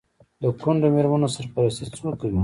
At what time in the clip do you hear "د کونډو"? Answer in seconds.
0.41-0.87